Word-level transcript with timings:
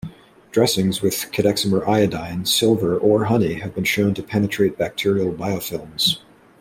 Dressings 0.49 1.03
with 1.03 1.29
cadexomer 1.31 1.87
iodine, 1.87 2.47
silver, 2.47 2.97
or 2.97 3.25
honey 3.25 3.53
have 3.59 3.75
been 3.75 3.83
shown 3.83 4.15
to 4.15 4.23
penetrate 4.23 4.75
bacterial 4.75 5.31
biofilms. 5.31 6.21